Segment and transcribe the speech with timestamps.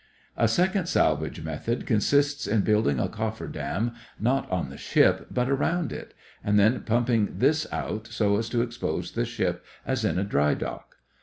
[0.35, 5.47] A second salvage method consists in building a coffer dam not on the ship but
[5.47, 10.17] around it, and then pumping this out so as to expose the ship as in
[10.17, 10.95] a dry dock.